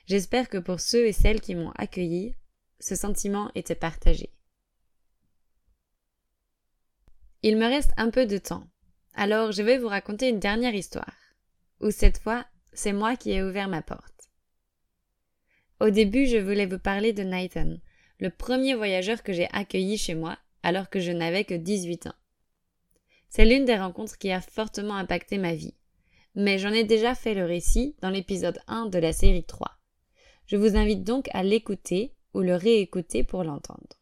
J'espère 0.08 0.50
que 0.50 0.58
pour 0.58 0.80
ceux 0.80 1.06
et 1.06 1.14
celles 1.14 1.42
qui 1.42 1.56
m'ont 1.56 1.72
accueilli, 1.72 2.36
ce 2.80 2.96
sentiment 2.96 3.52
était 3.56 3.76
partagé. 3.76 4.34
Il 7.44 7.58
me 7.58 7.66
reste 7.66 7.92
un 7.98 8.10
peu 8.10 8.26
de 8.26 8.38
temps, 8.38 8.68
alors 9.14 9.52
je 9.52 9.62
vais 9.62 9.78
vous 9.78 9.88
raconter 9.88 10.30
une 10.30 10.40
dernière 10.40 10.76
histoire, 10.76 11.16
où 11.80 11.92
cette 11.92 12.18
fois, 12.18 12.46
c'est 12.74 12.94
moi 12.94 13.16
qui 13.16 13.32
ai 13.32 13.44
ouvert 13.44 13.68
ma 13.68 13.82
porte. 13.82 14.30
Au 15.80 15.90
début, 15.90 16.26
je 16.26 16.38
voulais 16.38 16.66
vous 16.66 16.80
parler 16.80 17.14
de 17.14 17.24
Nathan, 17.24 17.78
le 18.20 18.30
premier 18.30 18.76
voyageur 18.76 19.24
que 19.24 19.32
j'ai 19.32 19.48
accueilli 19.54 19.98
chez 19.98 20.16
moi, 20.16 20.38
alors 20.64 20.90
que 20.90 21.00
je 21.00 21.12
n'avais 21.12 21.46
que 21.46 21.54
18 21.54 22.08
ans. 22.08 22.16
C'est 23.30 23.46
l'une 23.46 23.66
des 23.66 23.78
rencontres 23.78 24.18
qui 24.18 24.32
a 24.32 24.42
fortement 24.42 24.96
impacté 24.96 25.38
ma 25.38 25.54
vie, 25.54 25.76
mais 26.36 26.58
j'en 26.58 26.72
ai 26.72 26.84
déjà 26.84 27.16
fait 27.16 27.34
le 27.34 27.46
récit 27.46 27.96
dans 28.02 28.10
l'épisode 28.10 28.60
1 28.68 28.88
de 28.88 29.00
la 29.00 29.14
série 29.14 29.44
3. 29.44 29.72
Je 30.46 30.58
vous 30.58 30.76
invite 30.76 31.04
donc 31.04 31.30
à 31.34 31.44
l'écouter 31.44 32.16
ou 32.34 32.42
le 32.42 32.56
réécouter 32.56 33.24
pour 33.24 33.44
l'entendre. 33.44 34.00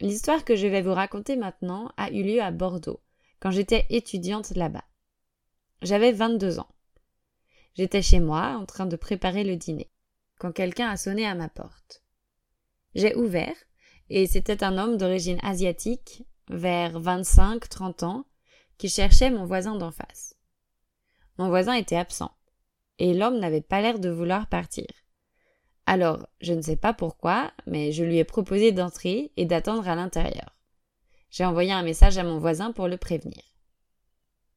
L'histoire 0.00 0.44
que 0.44 0.56
je 0.56 0.66
vais 0.66 0.82
vous 0.82 0.94
raconter 0.94 1.36
maintenant 1.36 1.92
a 1.96 2.10
eu 2.10 2.22
lieu 2.22 2.40
à 2.40 2.50
Bordeaux, 2.50 3.00
quand 3.38 3.50
j'étais 3.50 3.86
étudiante 3.90 4.50
là-bas. 4.56 4.84
J'avais 5.82 6.12
22 6.12 6.58
ans. 6.58 6.68
J'étais 7.74 8.02
chez 8.02 8.20
moi 8.20 8.56
en 8.58 8.66
train 8.66 8.86
de 8.86 8.96
préparer 8.96 9.44
le 9.44 9.56
dîner, 9.56 9.90
quand 10.38 10.52
quelqu'un 10.52 10.88
a 10.88 10.96
sonné 10.96 11.26
à 11.26 11.34
ma 11.34 11.48
porte. 11.48 12.02
J'ai 12.94 13.14
ouvert, 13.14 13.54
et 14.08 14.26
c'était 14.26 14.64
un 14.64 14.78
homme 14.78 14.96
d'origine 14.96 15.38
asiatique, 15.42 16.24
vers 16.48 17.00
25-30 17.00 18.04
ans, 18.04 18.24
qui 18.78 18.88
cherchait 18.88 19.30
mon 19.30 19.44
voisin 19.44 19.76
d'en 19.76 19.90
face. 19.90 20.34
Mon 21.40 21.48
voisin 21.48 21.72
était 21.72 21.96
absent, 21.96 22.32
et 22.98 23.14
l'homme 23.14 23.38
n'avait 23.38 23.62
pas 23.62 23.80
l'air 23.80 23.98
de 23.98 24.10
vouloir 24.10 24.46
partir. 24.46 24.84
Alors, 25.86 26.28
je 26.42 26.52
ne 26.52 26.60
sais 26.60 26.76
pas 26.76 26.92
pourquoi, 26.92 27.50
mais 27.66 27.92
je 27.92 28.04
lui 28.04 28.18
ai 28.18 28.24
proposé 28.24 28.72
d'entrer 28.72 29.32
et 29.38 29.46
d'attendre 29.46 29.88
à 29.88 29.94
l'intérieur. 29.94 30.54
J'ai 31.30 31.46
envoyé 31.46 31.72
un 31.72 31.82
message 31.82 32.18
à 32.18 32.24
mon 32.24 32.38
voisin 32.38 32.72
pour 32.72 32.88
le 32.88 32.98
prévenir. 32.98 33.42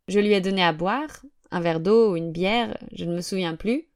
Je 0.10 0.20
lui 0.20 0.34
ai 0.34 0.42
donné 0.42 0.62
à 0.62 0.74
boire, 0.74 1.22
un 1.52 1.62
verre 1.62 1.80
d'eau 1.80 2.12
ou 2.12 2.16
une 2.18 2.34
bière, 2.34 2.78
je 2.92 3.06
ne 3.06 3.16
me 3.16 3.22
souviens 3.22 3.56
plus, 3.56 3.88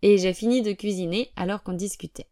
et 0.00 0.16
j'ai 0.16 0.32
fini 0.32 0.62
de 0.62 0.72
cuisiner 0.72 1.30
alors 1.36 1.62
qu'on 1.62 1.74
discutait. 1.74 2.30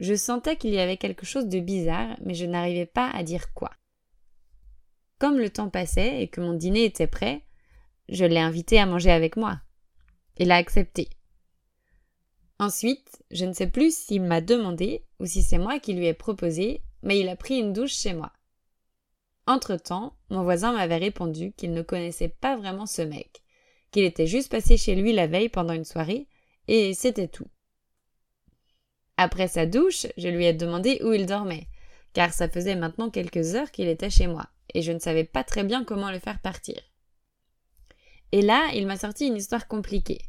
Je 0.00 0.14
sentais 0.14 0.56
qu'il 0.56 0.74
y 0.74 0.80
avait 0.80 0.98
quelque 0.98 1.24
chose 1.24 1.46
de 1.46 1.60
bizarre, 1.60 2.14
mais 2.22 2.34
je 2.34 2.44
n'arrivais 2.44 2.84
pas 2.84 3.08
à 3.08 3.22
dire 3.22 3.54
quoi. 3.54 3.70
Comme 5.18 5.38
le 5.38 5.48
temps 5.48 5.70
passait 5.70 6.20
et 6.22 6.28
que 6.28 6.42
mon 6.42 6.52
dîner 6.52 6.84
était 6.84 7.06
prêt, 7.06 7.46
je 8.10 8.24
l'ai 8.24 8.38
invité 8.38 8.78
à 8.78 8.86
manger 8.86 9.10
avec 9.10 9.36
moi. 9.36 9.60
Il 10.36 10.50
a 10.50 10.56
accepté. 10.56 11.08
Ensuite, 12.58 13.22
je 13.30 13.46
ne 13.46 13.52
sais 13.52 13.68
plus 13.68 13.96
s'il 13.96 14.22
m'a 14.22 14.40
demandé 14.40 15.04
ou 15.18 15.26
si 15.26 15.42
c'est 15.42 15.58
moi 15.58 15.78
qui 15.78 15.94
lui 15.94 16.06
ai 16.06 16.14
proposé, 16.14 16.82
mais 17.02 17.18
il 17.18 17.28
a 17.28 17.36
pris 17.36 17.58
une 17.58 17.72
douche 17.72 17.94
chez 17.94 18.12
moi. 18.12 18.32
Entre-temps, 19.46 20.14
mon 20.28 20.42
voisin 20.42 20.72
m'avait 20.72 20.98
répondu 20.98 21.52
qu'il 21.52 21.72
ne 21.72 21.82
connaissait 21.82 22.28
pas 22.28 22.56
vraiment 22.56 22.86
ce 22.86 23.02
mec, 23.02 23.42
qu'il 23.90 24.04
était 24.04 24.26
juste 24.26 24.50
passé 24.50 24.76
chez 24.76 24.94
lui 24.94 25.12
la 25.12 25.26
veille 25.26 25.48
pendant 25.48 25.72
une 25.72 25.84
soirée, 25.84 26.26
et 26.68 26.92
c'était 26.94 27.28
tout. 27.28 27.48
Après 29.16 29.48
sa 29.48 29.66
douche, 29.66 30.06
je 30.16 30.28
lui 30.28 30.44
ai 30.44 30.52
demandé 30.52 31.00
où 31.02 31.12
il 31.12 31.26
dormait, 31.26 31.68
car 32.12 32.32
ça 32.32 32.48
faisait 32.48 32.76
maintenant 32.76 33.10
quelques 33.10 33.54
heures 33.54 33.70
qu'il 33.70 33.88
était 33.88 34.10
chez 34.10 34.26
moi, 34.26 34.46
et 34.74 34.82
je 34.82 34.92
ne 34.92 34.98
savais 34.98 35.24
pas 35.24 35.44
très 35.44 35.64
bien 35.64 35.84
comment 35.84 36.10
le 36.10 36.18
faire 36.18 36.40
partir. 36.40 36.80
Et 38.32 38.42
là, 38.42 38.70
il 38.74 38.86
m'a 38.86 38.96
sorti 38.96 39.26
une 39.26 39.36
histoire 39.36 39.66
compliquée. 39.66 40.20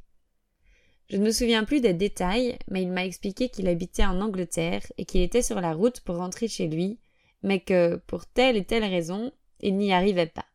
Je 1.10 1.18
ne 1.18 1.26
me 1.26 1.32
souviens 1.32 1.66
plus 1.66 1.82
des 1.82 1.94
détails, 1.94 2.58
mais 2.70 2.82
il 2.82 2.90
m'a 2.90 3.06
expliqué 3.06 3.50
qu'il 3.50 3.68
habitait 3.68 4.06
en 4.06 4.22
Angleterre 4.22 4.82
et 4.98 5.06
qu'il 5.06 5.22
était 5.22 5.42
sur 5.42 5.60
la 5.60 5.74
route 5.74 6.00
pour 6.02 6.16
rentrer 6.16 6.48
chez 6.48 6.68
lui, 6.68 7.00
mais 7.44 7.60
que, 7.60 7.98
pour 8.08 8.26
telle 8.26 8.56
et 8.56 8.64
telle 8.64 8.86
raison, 8.86 9.32
il 9.60 9.76
n'y 9.76 9.94
arrivait 9.94 10.28
pas. 10.28 10.46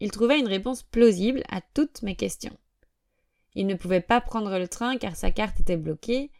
Il 0.00 0.10
trouvait 0.10 0.38
une 0.38 0.48
réponse 0.48 0.82
plausible 0.82 1.42
à 1.50 1.60
toutes 1.60 2.02
mes 2.02 2.16
questions. 2.16 2.56
Il 3.54 3.66
ne 3.66 3.74
pouvait 3.74 4.00
pas 4.00 4.20
prendre 4.20 4.58
le 4.58 4.68
train 4.68 4.96
car 4.98 5.16
sa 5.16 5.30
carte 5.30 5.60
était 5.60 5.76
bloquée, 5.76 6.30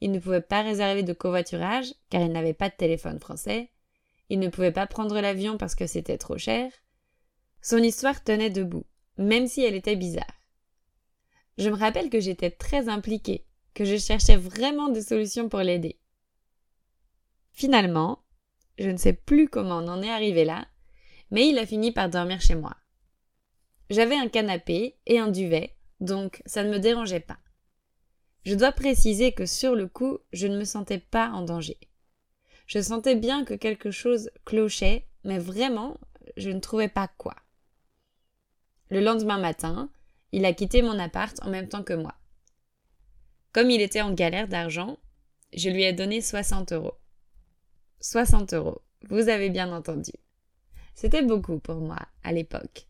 il 0.00 0.12
ne 0.12 0.18
pouvait 0.18 0.40
pas 0.40 0.62
réserver 0.62 1.02
de 1.02 1.12
covoiturage 1.12 1.94
car 2.10 2.22
il 2.22 2.32
n'avait 2.32 2.54
pas 2.54 2.68
de 2.68 2.76
téléphone 2.76 3.18
français, 3.18 3.70
il 4.28 4.38
ne 4.38 4.48
pouvait 4.48 4.72
pas 4.72 4.86
prendre 4.86 5.20
l'avion 5.20 5.58
parce 5.58 5.74
que 5.74 5.86
c'était 5.86 6.18
trop 6.18 6.38
cher. 6.38 6.70
Son 7.62 7.78
histoire 7.78 8.22
tenait 8.22 8.50
debout, 8.50 8.84
même 9.18 9.46
si 9.46 9.62
elle 9.62 9.74
était 9.74 9.96
bizarre 9.96 10.38
je 11.58 11.68
me 11.70 11.76
rappelle 11.76 12.08
que 12.08 12.20
j'étais 12.20 12.52
très 12.52 12.88
impliquée, 12.88 13.44
que 13.74 13.84
je 13.84 13.96
cherchais 13.96 14.36
vraiment 14.36 14.88
des 14.88 15.02
solutions 15.02 15.48
pour 15.48 15.58
l'aider. 15.60 15.98
Finalement, 17.52 18.20
je 18.78 18.88
ne 18.88 18.96
sais 18.96 19.12
plus 19.12 19.48
comment 19.48 19.78
on 19.78 19.88
en 19.88 20.02
est 20.02 20.10
arrivé 20.10 20.44
là, 20.44 20.68
mais 21.32 21.48
il 21.48 21.58
a 21.58 21.66
fini 21.66 21.90
par 21.90 22.08
dormir 22.08 22.40
chez 22.40 22.54
moi. 22.54 22.76
J'avais 23.90 24.14
un 24.14 24.28
canapé 24.28 24.96
et 25.06 25.18
un 25.18 25.28
duvet, 25.28 25.74
donc 26.00 26.42
ça 26.46 26.62
ne 26.62 26.70
me 26.70 26.78
dérangeait 26.78 27.20
pas. 27.20 27.38
Je 28.44 28.54
dois 28.54 28.72
préciser 28.72 29.32
que 29.32 29.44
sur 29.44 29.74
le 29.74 29.88
coup, 29.88 30.18
je 30.32 30.46
ne 30.46 30.56
me 30.56 30.64
sentais 30.64 30.98
pas 30.98 31.30
en 31.30 31.42
danger. 31.42 31.78
Je 32.66 32.80
sentais 32.80 33.16
bien 33.16 33.44
que 33.44 33.54
quelque 33.54 33.90
chose 33.90 34.30
clochait, 34.44 35.06
mais 35.24 35.38
vraiment, 35.38 35.98
je 36.36 36.50
ne 36.50 36.60
trouvais 36.60 36.88
pas 36.88 37.08
quoi. 37.08 37.34
Le 38.90 39.00
lendemain 39.00 39.38
matin, 39.38 39.90
il 40.32 40.44
a 40.44 40.52
quitté 40.52 40.82
mon 40.82 40.98
appart 40.98 41.38
en 41.42 41.50
même 41.50 41.68
temps 41.68 41.82
que 41.82 41.92
moi. 41.92 42.14
Comme 43.52 43.70
il 43.70 43.80
était 43.80 44.00
en 44.00 44.12
galère 44.12 44.48
d'argent, 44.48 44.98
je 45.52 45.68
lui 45.68 45.82
ai 45.82 45.92
donné 45.92 46.20
60 46.20 46.72
euros. 46.72 46.94
60 48.00 48.54
euros, 48.54 48.82
vous 49.08 49.28
avez 49.28 49.50
bien 49.50 49.72
entendu. 49.72 50.12
C'était 50.94 51.22
beaucoup 51.22 51.58
pour 51.58 51.76
moi 51.76 51.98
à 52.22 52.32
l'époque. 52.32 52.88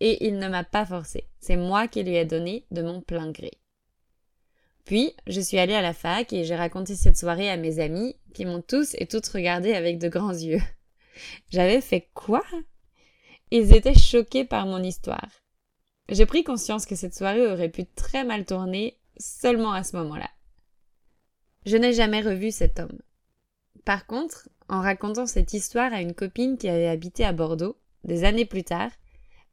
Et 0.00 0.26
il 0.26 0.38
ne 0.38 0.48
m'a 0.48 0.64
pas 0.64 0.86
forcé, 0.86 1.28
c'est 1.40 1.56
moi 1.56 1.88
qui 1.88 2.02
lui 2.02 2.14
ai 2.14 2.24
donné 2.24 2.64
de 2.70 2.82
mon 2.82 3.00
plein 3.00 3.30
gré. 3.30 3.58
Puis, 4.84 5.14
je 5.26 5.40
suis 5.40 5.58
allée 5.58 5.74
à 5.74 5.82
la 5.82 5.92
fac 5.92 6.32
et 6.32 6.44
j'ai 6.44 6.56
raconté 6.56 6.94
cette 6.94 7.16
soirée 7.16 7.50
à 7.50 7.56
mes 7.56 7.80
amis 7.80 8.16
qui 8.32 8.46
m'ont 8.46 8.62
tous 8.62 8.94
et 8.94 9.06
toutes 9.06 9.26
regardé 9.26 9.74
avec 9.74 9.98
de 9.98 10.08
grands 10.08 10.32
yeux. 10.32 10.62
J'avais 11.50 11.80
fait 11.80 12.08
quoi? 12.14 12.42
Ils 13.50 13.74
étaient 13.74 13.98
choqués 13.98 14.44
par 14.44 14.66
mon 14.66 14.82
histoire. 14.82 15.30
J'ai 16.08 16.26
pris 16.26 16.44
conscience 16.44 16.86
que 16.86 16.96
cette 16.96 17.14
soirée 17.14 17.46
aurait 17.46 17.68
pu 17.68 17.84
très 17.86 18.24
mal 18.24 18.44
tourner 18.44 18.98
seulement 19.18 19.72
à 19.72 19.84
ce 19.84 19.96
moment-là. 19.96 20.30
Je 21.66 21.76
n'ai 21.76 21.92
jamais 21.92 22.20
revu 22.20 22.50
cet 22.50 22.78
homme. 22.78 22.98
Par 23.84 24.06
contre, 24.06 24.48
en 24.68 24.80
racontant 24.80 25.26
cette 25.26 25.54
histoire 25.54 25.92
à 25.92 26.00
une 26.00 26.14
copine 26.14 26.58
qui 26.58 26.68
avait 26.68 26.88
habité 26.88 27.24
à 27.24 27.32
Bordeaux, 27.32 27.76
des 28.04 28.24
années 28.24 28.44
plus 28.44 28.64
tard, 28.64 28.90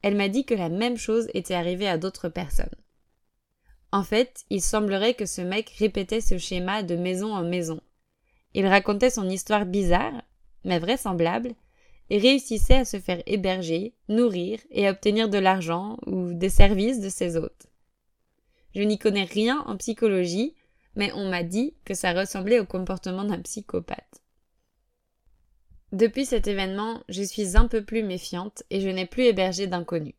elle 0.01 0.15
m'a 0.15 0.29
dit 0.29 0.45
que 0.45 0.53
la 0.53 0.69
même 0.69 0.97
chose 0.97 1.29
était 1.33 1.55
arrivée 1.55 1.87
à 1.87 1.97
d'autres 1.97 2.29
personnes. 2.29 2.75
En 3.91 4.03
fait, 4.03 4.43
il 4.49 4.61
semblerait 4.61 5.13
que 5.13 5.25
ce 5.25 5.41
mec 5.41 5.69
répétait 5.79 6.21
ce 6.21 6.37
schéma 6.37 6.83
de 6.83 6.95
maison 6.95 7.33
en 7.33 7.43
maison. 7.43 7.79
Il 8.53 8.67
racontait 8.67 9.09
son 9.09 9.29
histoire 9.29 9.65
bizarre, 9.65 10.21
mais 10.63 10.79
vraisemblable, 10.79 11.55
et 12.09 12.17
réussissait 12.17 12.75
à 12.75 12.85
se 12.85 12.99
faire 12.99 13.21
héberger, 13.25 13.93
nourrir 14.09 14.59
et 14.69 14.89
obtenir 14.89 15.29
de 15.29 15.37
l'argent 15.37 15.97
ou 16.05 16.33
des 16.33 16.49
services 16.49 16.99
de 16.99 17.09
ses 17.09 17.37
hôtes. 17.37 17.67
Je 18.75 18.81
n'y 18.81 18.99
connais 18.99 19.23
rien 19.23 19.63
en 19.67 19.77
psychologie, 19.77 20.55
mais 20.95 21.11
on 21.13 21.29
m'a 21.29 21.43
dit 21.43 21.75
que 21.85 21.93
ça 21.93 22.13
ressemblait 22.13 22.59
au 22.59 22.65
comportement 22.65 23.23
d'un 23.23 23.41
psychopathe. 23.41 24.21
Depuis 25.91 26.25
cet 26.25 26.47
événement, 26.47 27.03
je 27.07 27.23
suis 27.23 27.55
un 27.55 27.67
peu 27.67 27.83
plus 27.83 28.03
méfiante 28.03 28.63
et 28.69 28.81
je 28.81 28.89
n'ai 28.89 29.05
plus 29.05 29.23
hébergé 29.23 29.67
d'inconnus. 29.67 30.15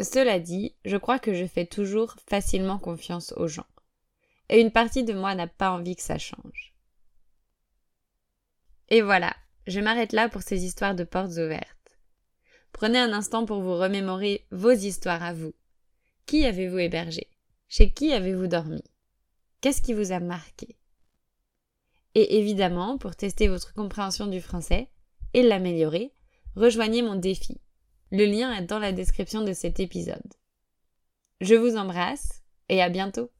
Cela 0.00 0.40
dit, 0.40 0.74
je 0.84 0.96
crois 0.96 1.18
que 1.18 1.34
je 1.34 1.46
fais 1.46 1.66
toujours 1.66 2.16
facilement 2.28 2.78
confiance 2.78 3.32
aux 3.36 3.46
gens. 3.46 3.66
Et 4.48 4.60
une 4.60 4.72
partie 4.72 5.04
de 5.04 5.14
moi 5.14 5.34
n'a 5.34 5.46
pas 5.46 5.70
envie 5.70 5.96
que 5.96 6.02
ça 6.02 6.18
change. 6.18 6.74
Et 8.90 9.00
voilà, 9.00 9.34
je 9.66 9.80
m'arrête 9.80 10.12
là 10.12 10.28
pour 10.28 10.42
ces 10.42 10.64
histoires 10.64 10.94
de 10.94 11.04
portes 11.04 11.32
ouvertes. 11.32 11.98
Prenez 12.72 12.98
un 12.98 13.12
instant 13.12 13.46
pour 13.46 13.60
vous 13.60 13.76
remémorer 13.76 14.46
vos 14.50 14.72
histoires 14.72 15.22
à 15.22 15.32
vous. 15.32 15.54
Qui 16.26 16.44
avez-vous 16.44 16.78
hébergé? 16.78 17.28
Chez 17.68 17.90
qui 17.92 18.12
avez-vous 18.12 18.46
dormi? 18.46 18.82
Qu'est-ce 19.60 19.82
qui 19.82 19.94
vous 19.94 20.12
a 20.12 20.20
marqué? 20.20 20.76
Et 22.14 22.38
évidemment, 22.38 22.98
pour 22.98 23.16
tester 23.16 23.48
votre 23.48 23.74
compréhension 23.74 24.26
du 24.26 24.40
français 24.40 24.88
et 25.32 25.42
l'améliorer, 25.42 26.12
rejoignez 26.56 27.02
mon 27.02 27.16
défi. 27.16 27.60
Le 28.10 28.24
lien 28.26 28.52
est 28.54 28.66
dans 28.66 28.78
la 28.78 28.92
description 28.92 29.42
de 29.42 29.52
cet 29.52 29.80
épisode. 29.80 30.34
Je 31.40 31.54
vous 31.54 31.76
embrasse 31.76 32.42
et 32.68 32.80
à 32.82 32.88
bientôt 32.88 33.30